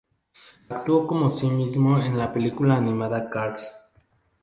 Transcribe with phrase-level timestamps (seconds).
[0.67, 3.69] Actuó como sí mismo en la película animada Cars.